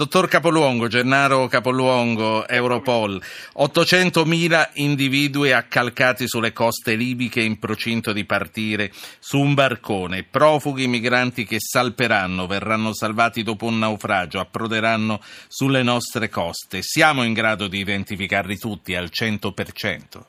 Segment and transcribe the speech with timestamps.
[0.00, 3.20] Dottor Capoluongo, Gennaro Capoluongo, Europol,
[3.58, 11.44] 800.000 individui accalcati sulle coste libiche in procinto di partire su un barcone, profughi migranti
[11.44, 16.80] che salperanno, verranno salvati dopo un naufragio, approderanno sulle nostre coste.
[16.80, 20.22] Siamo in grado di identificarli tutti al 100%?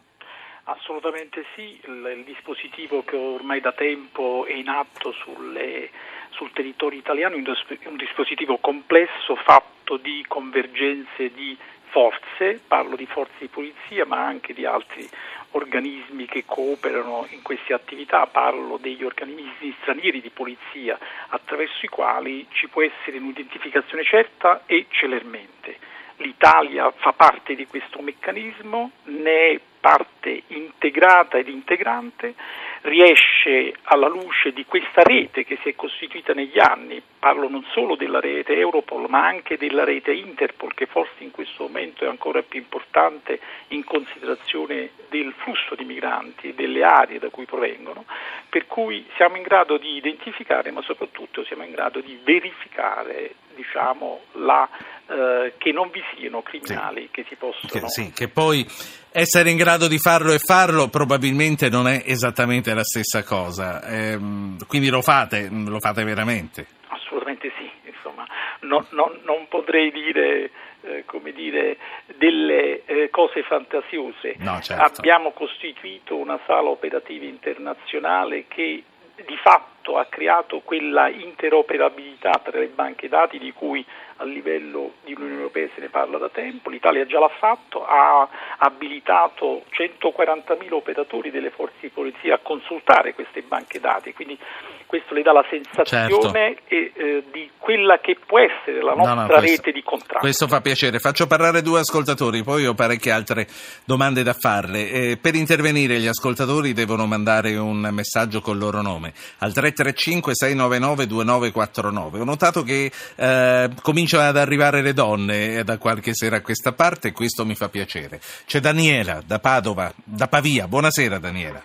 [0.66, 5.90] Assolutamente sì, il, dispositivo che ormai da tempo è in atto sulle
[6.32, 11.58] sul territorio italiano un dispositivo complesso fatto di convergenze di
[11.90, 15.08] forze, parlo di forze di polizia ma anche di altri
[15.52, 22.48] organismi che cooperano in queste attività, parlo degli organismi stranieri di polizia attraverso i quali
[22.52, 25.78] ci può essere un'identificazione certa e celermente.
[26.18, 32.36] L'Italia fa parte di questo meccanismo, ne è parte integrata ed integrante
[32.82, 37.96] riesce alla luce di questa rete che si è costituita negli anni, parlo non solo
[37.96, 42.42] della rete Europol ma anche della rete Interpol che forse in questo momento è ancora
[42.42, 43.40] più importante
[43.70, 48.06] in considerazione del flusso di migranti e delle aree da cui provengono,
[48.50, 54.22] per cui siamo in grado di identificare ma soprattutto siamo in grado di verificare diciamo,
[54.34, 54.68] la,
[55.08, 57.10] eh, che non vi siano criminali sì.
[57.12, 57.72] che si possono...
[57.72, 58.66] Che, sì, che poi
[59.12, 64.66] essere in grado di farlo e farlo probabilmente non è esattamente la stessa cosa, ehm,
[64.68, 66.66] quindi lo fate, lo fate veramente?
[66.88, 68.26] Assolutamente sì, insomma,
[68.62, 70.52] non, non, non potrei dire...
[70.84, 71.78] Eh, come dire,
[72.18, 74.34] delle eh, cose fantasiose.
[74.40, 74.84] No, certo.
[74.84, 78.84] Abbiamo costituito una sala operativa internazionale che
[79.24, 83.86] di fatto ha creato quella interoperabilità tra le banche dati di cui
[84.22, 88.28] a livello di Unione Europea se ne parla da tempo, l'Italia già l'ha fatto, ha
[88.58, 94.38] abilitato 140.000 operatori delle forze di polizia a consultare queste banche dati, quindi
[94.86, 96.64] questo le dà la sensazione certo.
[96.68, 100.20] e, eh, di quella che può essere la nostra no, no, questo, rete di contratto.
[100.20, 101.00] Questo fa piacere.
[101.00, 103.48] Faccio parlare due ascoltatori, poi ho parecchie altre
[103.86, 104.90] domande da farle.
[104.90, 110.34] Eh, per intervenire gli ascoltatori devono mandare un messaggio con il loro nome al 335
[110.36, 112.20] 699 2949.
[112.20, 117.10] Ho notato che eh, cominciano ad arrivare le donne da qualche sera a questa parte
[117.10, 118.20] e questo mi fa piacere.
[118.46, 120.68] C'è Daniela da Padova, da Pavia.
[120.68, 121.64] Buonasera Daniela.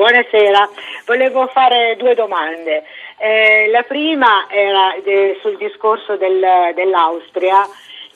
[0.00, 0.66] Buonasera,
[1.04, 2.84] volevo fare due domande.
[3.18, 7.68] Eh, la prima era de, sul discorso del, dell'Austria,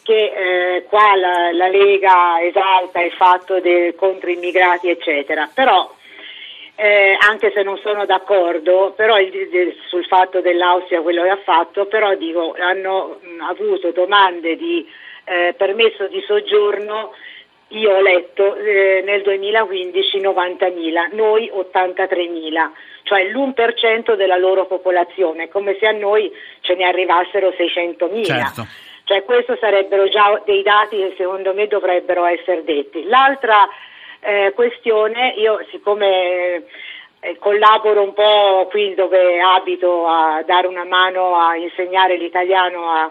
[0.02, 6.03] che eh, qua la, la, Lega esalta il fatto del, contro immigrati, eccetera, però eh,
[7.28, 12.14] anche se non sono d'accordo però, il, sul fatto dell'Austria quello che ha fatto, però
[12.14, 14.86] dico, hanno mh, avuto domande di
[15.24, 17.12] eh, permesso di soggiorno
[17.68, 22.70] io ho letto eh, nel 2015 90.000, noi 83.000,
[23.02, 26.30] cioè l'1% della loro popolazione, come se a noi
[26.60, 28.24] ce ne arrivassero 600.000.
[28.24, 28.66] Certo.
[29.04, 33.04] Cioè questo sarebbero già dei dati che secondo me dovrebbero essere detti.
[33.04, 33.68] L'altra
[34.20, 36.64] eh, questione, io siccome
[37.38, 43.10] collaboro un po' qui dove abito a dare una mano a insegnare l'italiano a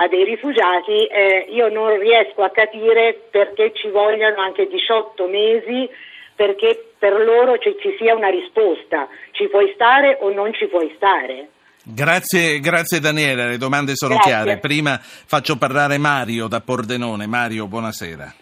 [0.00, 5.88] a dei rifugiati, eh, io non riesco a capire perché ci vogliano anche 18 mesi
[6.36, 10.92] perché per loro ci, ci sia una risposta, ci puoi stare o non ci puoi
[10.94, 11.48] stare.
[11.82, 14.30] Grazie, grazie Daniela, le domande sono grazie.
[14.30, 14.58] chiare.
[14.58, 17.26] Prima faccio parlare Mario da Pordenone.
[17.26, 18.32] Mario, buonasera.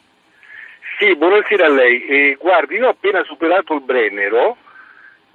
[0.98, 2.04] Sì, buonasera a lei.
[2.04, 4.58] Eh, guardi, io ho appena superato il Brennero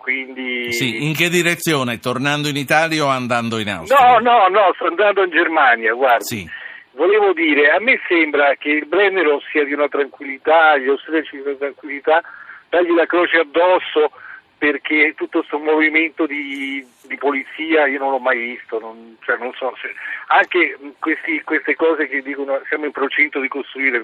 [0.01, 0.73] quindi...
[0.73, 1.99] Sì, in che direzione?
[1.99, 4.17] Tornando in Italia o andando in Austria?
[4.17, 6.23] No, no, no, sto andando in Germania, guarda.
[6.23, 6.49] Sì.
[6.93, 11.43] Volevo dire, a me sembra che il Brennero sia di una tranquillità, gli austriaci di
[11.45, 12.21] una tranquillità,
[12.67, 14.11] dargli la croce addosso
[14.57, 19.51] perché tutto questo movimento di, di, polizia io non l'ho mai visto, non, cioè non
[19.53, 19.93] so se,
[20.27, 24.03] anche questi, queste cose che dicono siamo in procinto di costruire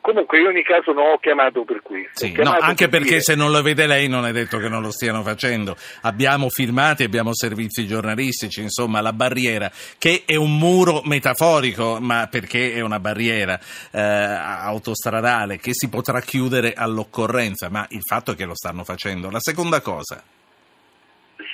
[0.00, 2.24] Comunque in ogni caso non ho chiamato per questo.
[2.24, 3.20] Sì, no, anche per perché dire...
[3.20, 5.76] se non lo vede lei non è detto che non lo stiano facendo.
[6.02, 12.72] Abbiamo filmati, abbiamo servizi giornalistici, insomma la barriera, che è un muro metaforico, ma perché
[12.72, 13.58] è una barriera
[13.90, 19.30] eh, autostradale che si potrà chiudere all'occorrenza, ma il fatto è che lo stanno facendo.
[19.30, 20.22] La seconda cosa.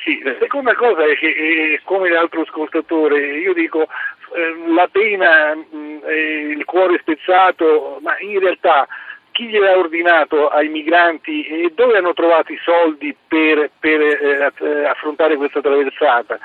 [0.05, 3.89] Sì, la seconda cosa è che, eh, come l'altro ascoltatore, io dico
[4.35, 8.87] eh, la pena, mh, eh, il cuore spezzato, ma in realtà
[9.33, 14.85] chi gliel'ha ordinato ai migranti e dove hanno trovato i soldi per, per eh, eh
[14.85, 16.39] affrontare questa traversata?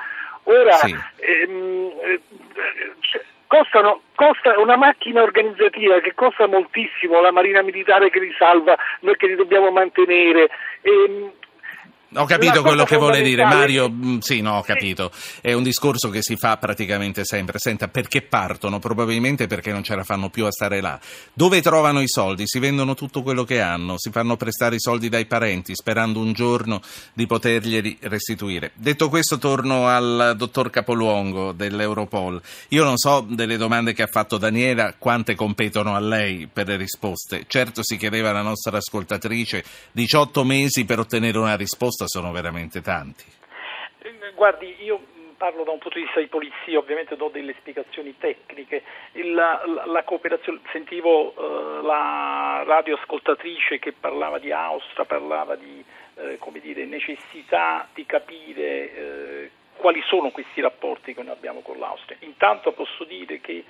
[0.44, 0.96] Ora, sì.
[1.18, 2.22] ehm, eh,
[3.46, 9.18] costano, costa una macchina organizzativa che costa moltissimo, la Marina Militare che li salva, noi
[9.18, 10.50] che li dobbiamo mantenere.
[10.82, 11.32] Ehm,
[12.16, 15.12] Ho capito quello che vuole dire Mario, mm, sì, no, ho capito.
[15.42, 17.60] È un discorso che si fa praticamente sempre.
[17.60, 18.80] Senta, perché partono?
[18.80, 21.00] Probabilmente perché non ce la fanno più a stare là.
[21.34, 22.48] Dove trovano i soldi?
[22.48, 26.34] Si vendono tutto quello che hanno, si fanno prestare i soldi dai parenti sperando un
[26.34, 26.82] giorno
[27.14, 28.72] di poterglieli restituire.
[28.74, 32.42] Detto questo torno al dottor Capoluongo dell'Europol.
[32.70, 36.78] Io non so delle domande che ha fatto Daniela quante competono a lei per le
[36.78, 37.46] risposte.
[37.46, 43.26] Certo si chiedeva la nostra ascoltatrice 18 mesi per ottenere una risposta sono veramente tanti.
[44.00, 45.02] Eh, Guardi, io
[45.38, 48.84] parlo da un punto di vista di polizia, ovviamente do delle spiegazioni tecniche.
[49.14, 50.04] Il- la, la-
[50.72, 55.84] sentivo eh, la radioascoltatrice che parlava di Austria, parlava di
[56.16, 61.80] eh, come dire, necessità di capire eh, quali sono questi rapporti che noi abbiamo con
[61.80, 62.18] l'Austria.
[62.22, 63.64] Intanto posso dire che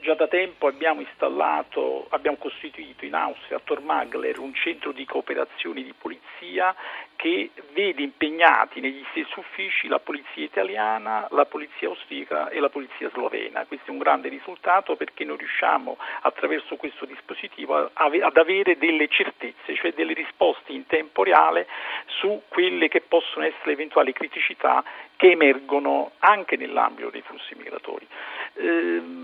[0.00, 5.82] già da tempo abbiamo installato, abbiamo costituito in Austria a Tormagler un centro di cooperazione
[5.82, 6.74] di polizia
[7.16, 13.10] che vede impegnati negli stessi uffici la polizia italiana, la polizia austriaca e la polizia
[13.10, 13.64] slovena.
[13.64, 19.74] Questo è un grande risultato perché noi riusciamo attraverso questo dispositivo ad avere delle certezze,
[19.74, 21.66] cioè delle risposte in tempo reale
[22.06, 24.84] su quelle che possono essere eventuali criticità
[25.16, 28.06] che emergono anche nell'ambito dei flussi migratori.
[28.58, 29.15] Ehm,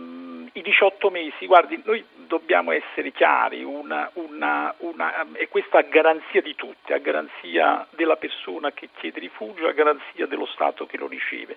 [0.63, 6.41] I 18 mesi, guardi, noi dobbiamo essere chiari, una, una, una, e questa a garanzia
[6.41, 11.09] di tutti, a garanzia della persona che chiede rifugio, a garanzia dello Stato che lo
[11.09, 11.57] riceve.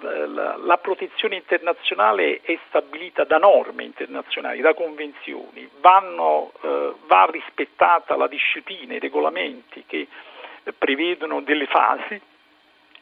[0.00, 8.28] La, protezione internazionale è stabilita da norme internazionali, da convenzioni, Vanno, eh, va rispettata la
[8.28, 10.08] disciplina, i regolamenti che
[10.78, 12.18] prevedono delle fasi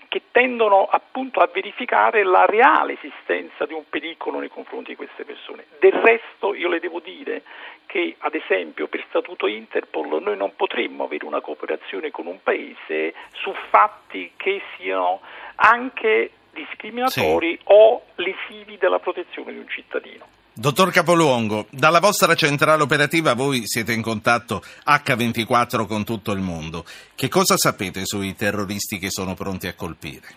[0.08, 5.24] che tendono appunto a verificare la reale esistenza di un pericolo nei confronti di queste
[5.24, 5.66] persone.
[5.78, 7.42] Del resto io le devo dire
[7.86, 13.14] che ad esempio per statuto Interpol noi non potremmo avere una cooperazione con un paese
[13.32, 15.20] su fatti che siano
[15.56, 20.26] anche discriminatori o lesivi della protezione di un cittadino.
[20.58, 26.82] Dottor Capoluongo, dalla vostra centrale operativa voi siete in contatto H24 con tutto il mondo.
[27.14, 30.28] Che cosa sapete sui terroristi che sono pronti a colpire?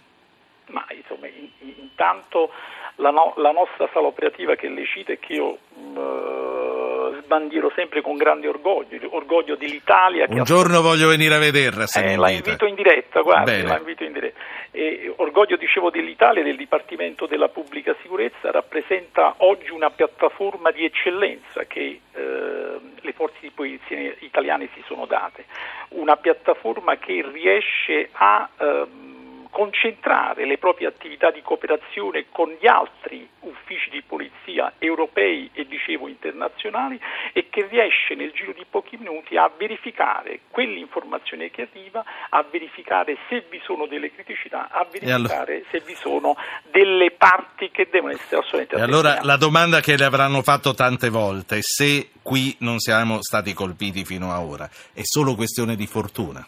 [0.71, 2.49] Ma insomma, in- in- intanto
[2.97, 5.97] la, no- la nostra sala operativa che le cita e che io mh,
[7.29, 11.85] sbandiero sempre con grande orgoglio, orgoglio dell'Italia che Un ha giorno voglio venire a vederla
[11.85, 13.67] se eh, la invito in diretta, guardi, Bene.
[13.67, 14.39] la invito in diretta.
[14.71, 21.65] E, orgoglio, dicevo, dell'Italia del Dipartimento della Pubblica Sicurezza rappresenta oggi una piattaforma di eccellenza
[21.65, 25.45] che eh, le forze di polizia italiane si sono date,
[25.89, 29.08] una piattaforma che riesce a ehm,
[29.49, 36.07] concentrare le proprie attività di cooperazione con gli altri uffici di polizia europei e dicevo
[36.07, 36.99] internazionali
[37.33, 43.17] e che riesce nel giro di pochi minuti a verificare quell'informazione che arriva, a verificare
[43.27, 46.35] se vi sono delle criticità, a verificare se vi sono
[46.71, 51.09] delle parti che devono essere assolutamente E allora la domanda che le avranno fatto tante
[51.09, 56.45] volte, se qui non siamo stati colpiti fino a ora, è solo questione di fortuna.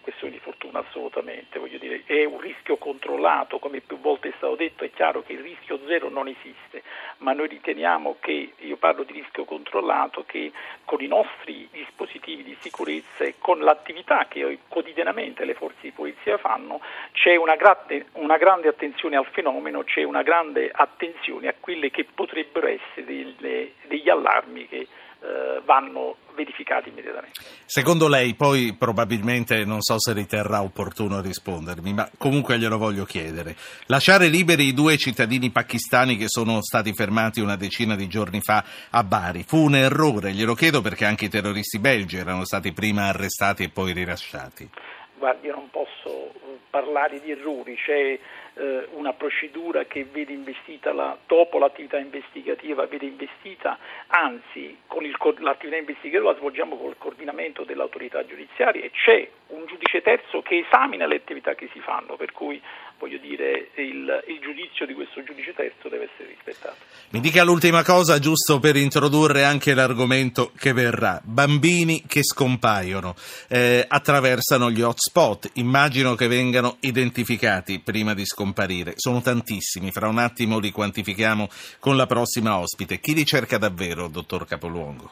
[0.00, 4.56] Questione di fortuna assolutamente, voglio dire, è un rischio controllato, come più volte è stato
[4.56, 6.82] detto, è chiaro che il rischio zero non esiste,
[7.18, 10.52] ma noi riteniamo che, io parlo di rischio controllato, che
[10.84, 16.38] con i nostri dispositivi di sicurezza e con l'attività che quotidianamente le forze di polizia
[16.38, 16.80] fanno,
[17.12, 22.04] c'è una grande, una grande attenzione al fenomeno, c'è una grande attenzione a quelle che
[22.04, 24.86] potrebbero essere delle- degli allarmi che
[25.30, 27.40] eh, vanno verificati immediatamente.
[27.66, 33.54] Secondo lei, poi probabilmente non so se riterrà opportuno rispondermi, ma comunque glielo voglio chiedere.
[33.86, 38.64] Lasciare liberi i due cittadini pakistani che sono stati fermati una decina di giorni fa
[38.90, 43.06] a Bari fu un errore, glielo chiedo perché anche i terroristi belgi erano stati prima
[43.06, 44.68] arrestati e poi rilasciati.
[45.18, 48.18] Guardi, io non posso eh, parlare di errori, c'è
[48.60, 55.16] eh, una procedura che vede investita la, dopo l'attività investigativa, vede investita, anzi con il
[55.38, 61.06] l'attività investigativa la svolgiamo col coordinamento dell'autorità giudiziaria e c'è un giudice terzo che esamina
[61.06, 62.60] le attività che si fanno, per cui
[62.98, 66.76] voglio dire il, il giudizio di questo giudice terzo deve essere rispettato.
[67.10, 71.20] Mi dica l'ultima cosa, giusto per introdurre anche l'argomento che verrà.
[71.24, 73.14] Bambini che scompaiono,
[73.48, 78.49] eh, attraversano gli hotspot, immagino che vengano identificati prima di scomparire.
[78.96, 82.98] Sono tantissimi, fra un attimo li quantifichiamo con la prossima ospite.
[82.98, 85.10] Chi li cerca davvero, dottor Capoluongo?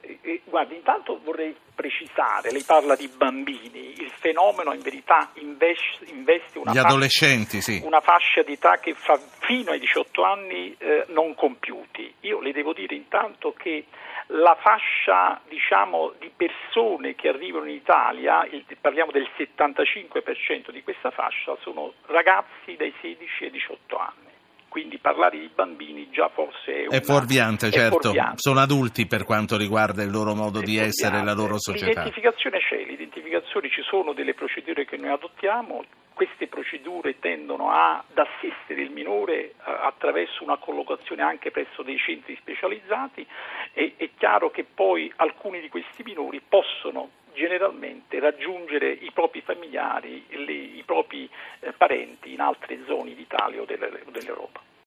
[0.00, 6.58] Eh, eh, guardi, intanto vorrei precisare, lei parla di bambini, il fenomeno in verità investe,
[6.58, 7.82] una, Gli fascia, sì.
[7.84, 12.14] una fascia di età che fa fino ai 18 anni eh, non compiuti.
[12.20, 13.86] Io le devo dire intanto che
[14.28, 21.10] la fascia diciamo, di persone che arrivano in Italia, il, parliamo del 75% di questa
[21.10, 24.32] fascia, sono ragazzi dai 16 ai 18 anni
[24.74, 28.00] quindi parlare di bambini già forse è, una, è fuorviante, certo.
[28.00, 28.38] fuorviante.
[28.38, 31.86] Sono adulti per quanto riguarda il loro modo è di essere e la loro società.
[31.86, 38.80] L'identificazione c'è, l'identificazione ci sono delle procedure che noi adottiamo, queste procedure tendono ad assistere
[38.80, 43.26] il minore eh, attraverso una collocazione anche presso dei centri specializzati
[43.72, 50.24] e è chiaro che poi alcuni di questi minori possono generalmente raggiungere i propri familiari,
[50.30, 51.28] le, i propri
[51.60, 54.73] eh, parenti in altre zone d'Italia o dell'Europa.